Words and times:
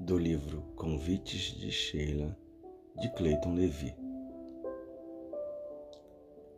do 0.00 0.16
livro 0.16 0.62
Convites 0.76 1.54
de 1.58 1.70
Sheila, 1.70 2.34
de 2.98 3.12
Clayton 3.12 3.52
Levy. 3.52 3.94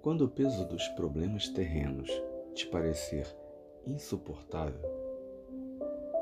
Quando 0.00 0.26
o 0.26 0.28
peso 0.28 0.64
dos 0.68 0.86
problemas 0.90 1.48
terrenos 1.48 2.08
te 2.54 2.68
parecer 2.68 3.26
insuportável, 3.84 4.80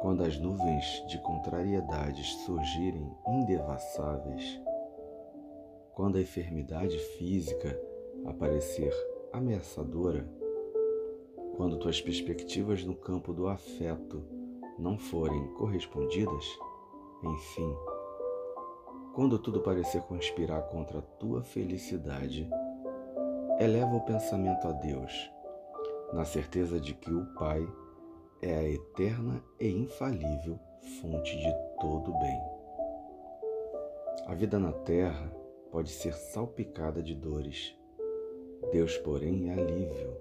quando 0.01 0.25
as 0.25 0.39
nuvens 0.39 1.07
de 1.09 1.21
contrariedades 1.21 2.37
surgirem 2.47 3.15
indevassáveis, 3.29 4.59
quando 5.93 6.17
a 6.17 6.23
enfermidade 6.23 6.99
física 7.19 7.79
aparecer 8.25 8.95
ameaçadora, 9.31 10.27
quando 11.55 11.79
tuas 11.79 12.01
perspectivas 12.01 12.83
no 12.83 12.97
campo 12.97 13.35
do 13.35 13.47
afeto 13.47 14.25
não 14.79 14.99
forem 14.99 15.49
correspondidas, 15.49 16.47
enfim, 17.23 17.77
quando 19.15 19.39
tudo 19.39 19.61
parecer 19.61 20.03
conspirar 20.03 20.63
contra 20.69 21.01
a 21.01 21.03
tua 21.03 21.43
felicidade, 21.43 22.49
eleva 23.59 23.97
o 23.97 24.05
pensamento 24.05 24.67
a 24.67 24.73
Deus, 24.73 25.31
na 26.13 26.25
certeza 26.25 26.81
de 26.81 26.95
que 26.95 27.13
o 27.13 27.27
Pai 27.35 27.67
é 28.41 28.55
a 28.55 28.65
eterna 28.65 29.43
e 29.59 29.69
infalível 29.69 30.59
fonte 31.01 31.37
de 31.37 31.53
todo 31.81 32.13
bem. 32.19 32.41
A 34.27 34.35
vida 34.35 34.59
na 34.59 34.73
terra 34.73 35.31
pode 35.71 35.91
ser 35.91 36.15
salpicada 36.15 37.03
de 37.03 37.15
dores, 37.15 37.77
Deus, 38.73 38.97
porém, 38.99 39.51
é 39.51 39.55
alívio. 39.55 40.17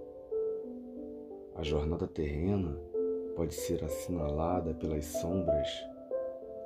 A 1.55 1.63
jornada 1.63 2.07
terrena 2.07 2.75
pode 3.35 3.53
ser 3.53 3.83
assinalada 3.83 4.73
pelas 4.73 5.05
sombras, 5.05 5.69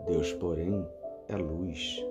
Deus, 0.06 0.34
porém, 0.34 0.86
é 1.30 1.38
luz. 1.38 2.06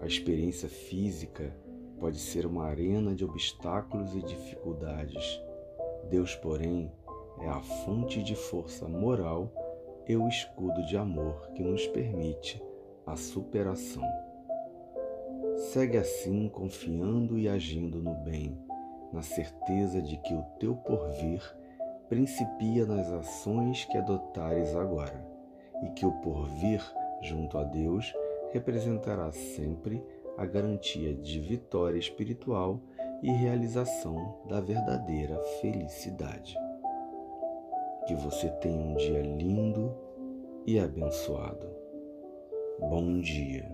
A 0.00 0.06
experiência 0.06 0.70
física 0.70 1.54
pode 2.00 2.18
ser 2.18 2.46
uma 2.46 2.64
arena 2.64 3.14
de 3.14 3.26
obstáculos 3.26 4.14
e 4.14 4.22
dificuldades. 4.22 5.38
Deus, 6.08 6.34
porém, 6.36 6.90
é 7.42 7.48
a 7.48 7.60
fonte 7.60 8.22
de 8.22 8.34
força 8.34 8.88
moral 8.88 9.52
e 10.08 10.16
o 10.16 10.26
escudo 10.26 10.82
de 10.86 10.96
amor 10.96 11.50
que 11.54 11.62
nos 11.62 11.86
permite 11.88 12.62
a 13.06 13.16
superação. 13.16 14.04
Segue 15.72 15.98
assim 15.98 16.48
confiando 16.48 17.38
e 17.38 17.50
agindo 17.50 18.02
no 18.02 18.14
bem, 18.14 18.58
na 19.12 19.20
certeza 19.20 20.00
de 20.00 20.16
que 20.16 20.32
o 20.32 20.42
teu 20.58 20.74
porvir 20.74 21.42
principia 22.08 22.86
nas 22.86 23.12
ações 23.12 23.84
que 23.84 23.98
adotares 23.98 24.74
agora 24.74 25.33
e 25.84 25.90
que 25.90 26.04
o 26.06 26.12
porvir 26.12 26.82
junto 27.22 27.58
a 27.58 27.64
Deus 27.64 28.12
representará 28.52 29.30
sempre 29.30 30.02
a 30.36 30.44
garantia 30.44 31.14
de 31.14 31.38
vitória 31.38 31.98
espiritual 31.98 32.80
e 33.22 33.30
realização 33.30 34.38
da 34.48 34.60
verdadeira 34.60 35.38
felicidade. 35.60 36.56
Que 38.06 38.14
você 38.14 38.50
tenha 38.50 38.80
um 38.80 38.94
dia 38.94 39.22
lindo 39.22 39.94
e 40.66 40.78
abençoado. 40.78 41.66
Bom 42.80 43.20
dia. 43.20 43.70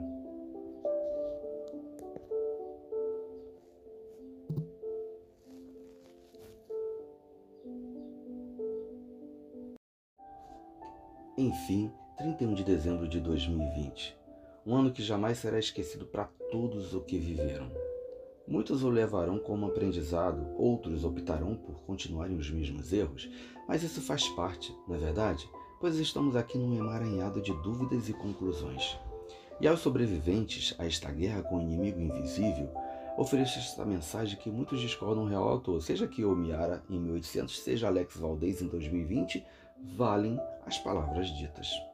Enfim, 11.37 11.91
31 12.21 12.53
de 12.53 12.63
dezembro 12.63 13.09
de 13.09 13.19
2020. 13.19 14.15
Um 14.67 14.77
ano 14.77 14.93
que 14.93 15.03
jamais 15.03 15.39
será 15.39 15.59
esquecido 15.59 16.05
para 16.05 16.29
todos 16.51 16.95
o 16.95 17.01
que 17.01 17.17
viveram. 17.17 17.73
Muitos 18.47 18.83
o 18.83 18.91
levarão 18.91 19.39
como 19.39 19.65
aprendizado, 19.65 20.47
outros 20.59 21.03
optarão 21.03 21.57
por 21.57 21.81
continuarem 21.87 22.37
os 22.37 22.51
mesmos 22.51 22.93
erros, 22.93 23.31
mas 23.67 23.83
isso 23.83 24.03
faz 24.03 24.29
parte, 24.29 24.71
não 24.87 24.97
é 24.97 24.99
verdade? 24.99 25.49
Pois 25.81 25.97
estamos 25.97 26.37
aqui 26.37 26.59
num 26.59 26.77
emaranhado 26.77 27.41
de 27.41 27.55
dúvidas 27.63 28.11
e 28.11 28.13
conclusões. 28.13 28.99
E 29.59 29.67
aos 29.67 29.81
sobreviventes 29.81 30.75
a 30.79 30.85
esta 30.85 31.11
guerra 31.11 31.43
com 31.43 31.57
o 31.57 31.63
inimigo 31.63 32.03
invisível, 32.03 32.69
ofereço 33.17 33.59
esta 33.59 33.87
mensagem 33.87 34.39
que 34.39 34.51
muitos 34.51 34.79
discordam 34.79 35.25
real 35.25 35.49
autor, 35.49 35.81
seja 35.81 36.07
Kiyomiara 36.07 36.83
em 36.91 37.01
1800, 37.01 37.61
seja 37.61 37.87
Alex 37.87 38.15
Valdez 38.19 38.61
em 38.61 38.69
2020, 38.69 39.43
valem 39.97 40.39
as 40.67 40.77
palavras 40.77 41.27
ditas. 41.39 41.90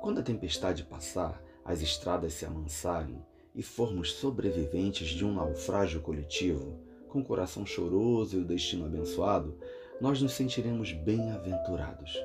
Quando 0.00 0.20
a 0.20 0.22
tempestade 0.22 0.82
passar, 0.82 1.42
as 1.62 1.82
estradas 1.82 2.32
se 2.32 2.46
amansarem 2.46 3.22
e 3.54 3.62
formos 3.62 4.14
sobreviventes 4.14 5.08
de 5.10 5.26
um 5.26 5.34
naufrágio 5.34 6.00
coletivo, 6.00 6.78
com 7.06 7.20
o 7.20 7.24
coração 7.24 7.66
choroso 7.66 8.38
e 8.38 8.40
o 8.40 8.44
destino 8.44 8.86
abençoado, 8.86 9.58
nós 10.00 10.22
nos 10.22 10.32
sentiremos 10.32 10.92
bem-aventurados, 10.92 12.18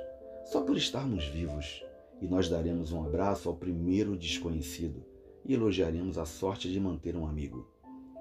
só 0.45 0.61
por 0.61 0.77
estarmos 0.77 1.25
vivos, 1.25 1.83
e 2.21 2.27
nós 2.27 2.47
daremos 2.47 2.93
um 2.93 3.05
abraço 3.05 3.49
ao 3.49 3.57
primeiro 3.57 4.15
desconhecido 4.15 5.05
e 5.43 5.53
elogiaremos 5.53 6.17
a 6.17 6.25
sorte 6.25 6.71
de 6.71 6.79
manter 6.79 7.13
um 7.17 7.27
amigo. 7.27 7.69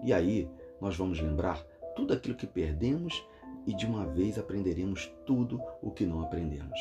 E 0.03 0.13
aí 0.13 0.49
nós 0.81 0.97
vamos 0.97 1.21
lembrar 1.21 1.63
tudo 1.95 2.13
aquilo 2.13 2.35
que 2.35 2.47
perdemos 2.47 3.25
e 3.65 3.73
de 3.73 3.87
uma 3.87 4.05
vez 4.05 4.37
aprenderemos 4.37 5.09
tudo 5.25 5.63
o 5.81 5.93
que 5.93 6.05
não 6.05 6.23
aprendemos. 6.23 6.79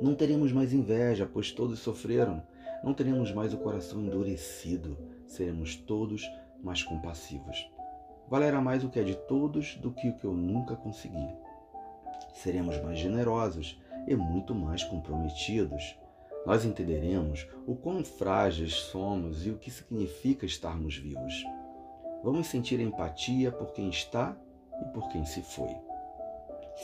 Não 0.00 0.14
teremos 0.14 0.52
mais 0.52 0.72
inveja, 0.72 1.28
pois 1.30 1.50
todos 1.50 1.80
sofreram. 1.80 2.42
Não 2.84 2.94
teremos 2.94 3.32
mais 3.32 3.52
o 3.52 3.58
coração 3.58 4.00
endurecido. 4.00 4.96
Seremos 5.26 5.74
todos 5.74 6.22
mais 6.62 6.82
compassivos. 6.82 7.68
Valerá 8.28 8.60
mais 8.60 8.84
o 8.84 8.88
que 8.88 9.00
é 9.00 9.02
de 9.02 9.16
todos 9.16 9.76
do 9.76 9.90
que 9.90 10.08
o 10.08 10.14
que 10.14 10.24
eu 10.24 10.34
nunca 10.34 10.76
consegui. 10.76 11.28
Seremos 12.32 12.80
mais 12.82 12.98
generosos 12.98 13.80
e 14.06 14.14
muito 14.14 14.54
mais 14.54 14.84
comprometidos. 14.84 15.98
Nós 16.46 16.64
entenderemos 16.64 17.48
o 17.66 17.74
quão 17.74 18.04
frágeis 18.04 18.74
somos 18.74 19.46
e 19.46 19.50
o 19.50 19.58
que 19.58 19.70
significa 19.70 20.46
estarmos 20.46 20.96
vivos. 20.96 21.34
Vamos 22.22 22.46
sentir 22.46 22.78
empatia 22.80 23.50
por 23.50 23.72
quem 23.72 23.88
está 23.88 24.36
e 24.80 24.84
por 24.92 25.08
quem 25.08 25.24
se 25.24 25.42
foi. 25.42 25.87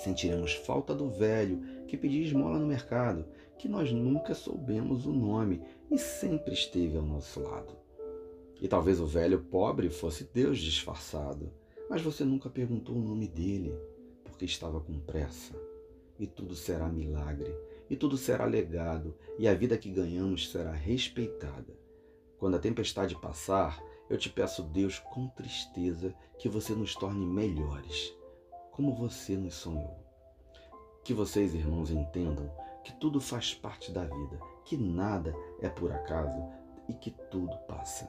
Sentiremos 0.03 0.55
falta 0.55 0.95
do 0.95 1.09
velho 1.09 1.61
que 1.87 1.97
pedia 1.97 2.25
esmola 2.25 2.59
no 2.59 2.67
mercado, 2.67 3.25
que 3.59 3.69
nós 3.69 3.93
nunca 3.93 4.35
soubemos 4.35 5.07
o 5.07 5.13
nome 5.13 5.63
e 5.91 5.97
sempre 5.97 6.53
esteve 6.53 6.97
ao 6.97 7.05
nosso 7.05 7.41
lado. 7.41 7.77
E 8.61 8.69
talvez 8.69 9.01
o 9.01 9.07
velho 9.07 9.41
pobre 9.41 9.89
fosse 9.89 10.25
Deus 10.25 10.59
disfarçado, 10.59 11.53
mas 11.89 12.03
você 12.03 12.25
nunca 12.25 12.51
perguntou 12.51 12.97
o 12.97 13.03
nome 13.03 13.29
dele, 13.29 13.75
porque 14.25 14.45
estava 14.45 14.81
com 14.81 14.99
pressa. 15.01 15.55
E 16.19 16.27
tudo 16.27 16.55
será 16.55 16.89
milagre, 16.89 17.55
e 17.89 17.97
tudo 17.97 18.17
será 18.17 18.45
legado, 18.45 19.15
e 19.39 19.47
a 19.49 19.55
vida 19.55 19.79
que 19.79 19.91
ganhamos 19.91 20.51
será 20.51 20.73
respeitada. 20.73 21.77
Quando 22.39 22.57
a 22.57 22.61
tempestade 22.61 23.19
passar, 23.21 23.83
eu 24.11 24.19
te 24.19 24.29
peço, 24.29 24.63
Deus, 24.63 24.99
com 24.99 25.29
tristeza, 25.29 26.15
que 26.39 26.49
você 26.49 26.73
nos 26.75 26.95
torne 26.95 27.27
melhores 27.27 28.15
como 28.75 28.93
você 28.93 29.37
nos 29.37 29.55
sonhou. 29.55 29.97
Que 31.05 31.15
vocês, 31.15 31.55
irmãos, 31.55 31.93
entendam 31.93 32.51
que 32.83 32.93
tudo 32.95 33.21
faz 33.21 33.55
parte 33.55 33.93
da 33.93 34.03
vida, 34.03 34.41
que 34.65 34.77
nada 34.77 35.33
é 35.61 35.69
por 35.69 35.93
acaso 35.93 36.43
e 36.89 36.93
que 36.93 37.13
tudo 37.31 37.57
passa. 37.69 38.09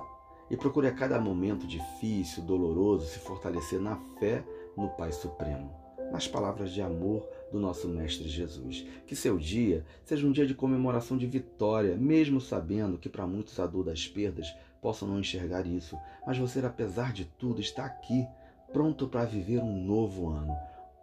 E 0.50 0.58
procure 0.58 0.88
a 0.88 0.92
cada 0.92 1.22
momento 1.22 1.68
difícil, 1.68 2.42
doloroso, 2.44 3.06
se 3.06 3.20
fortalecer 3.20 3.80
na 3.80 3.96
fé 4.20 4.44
no 4.76 4.90
Pai 4.90 5.12
Supremo, 5.12 5.72
nas 6.12 6.28
palavras 6.28 6.72
de 6.72 6.82
amor 6.82 7.30
do 7.52 7.60
nosso 7.60 7.88
Mestre 7.88 8.28
Jesus. 8.28 8.88
Que 9.06 9.16
seu 9.16 9.38
dia 9.38 9.86
seja 10.04 10.26
um 10.26 10.32
dia 10.32 10.48
de 10.48 10.56
comemoração 10.56 11.16
de 11.16 11.28
vitória, 11.28 11.96
mesmo 11.96 12.42
sabendo 12.42 12.98
que 12.98 13.10
para 13.10 13.28
muitos 13.28 13.60
a 13.60 13.68
dor 13.68 13.86
das 13.86 14.08
perdas 14.08 14.52
possam 14.82 15.08
não 15.08 15.20
enxergar 15.20 15.68
isso, 15.68 15.96
mas 16.26 16.40
você, 16.40 16.60
apesar 16.66 17.14
de 17.14 17.26
tudo, 17.26 17.62
está 17.62 17.86
aqui 17.86 18.28
pronto 18.76 19.08
para 19.08 19.24
viver 19.24 19.62
um 19.64 19.86
novo 19.86 20.28
ano, 20.28 20.54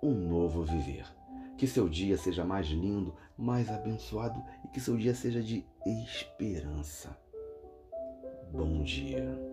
um 0.03 0.13
novo 0.13 0.63
viver. 0.63 1.07
Que 1.57 1.67
seu 1.67 1.89
dia 1.89 2.19
seja 2.19 2.45
mais 2.45 2.67
lindo, 2.67 3.15
mais 3.35 3.71
abençoado 3.71 4.45
e 4.63 4.69
que 4.69 4.79
seu 4.79 4.95
dia 4.95 5.15
seja 5.15 5.43
de 5.43 5.65
esperança. 5.87 7.17
Bom 8.53 8.83
dia. 8.83 9.52